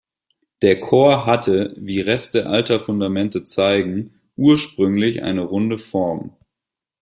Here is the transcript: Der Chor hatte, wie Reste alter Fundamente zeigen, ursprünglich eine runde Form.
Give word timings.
Der 0.63 0.79
Chor 0.81 1.27
hatte, 1.27 1.75
wie 1.77 2.01
Reste 2.01 2.47
alter 2.49 2.79
Fundamente 2.79 3.43
zeigen, 3.43 4.19
ursprünglich 4.35 5.21
eine 5.21 5.41
runde 5.41 5.77
Form. 5.77 6.35